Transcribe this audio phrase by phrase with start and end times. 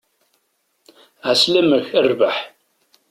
[1.29, 2.35] Ɛeslama-k, a rrbeḥ!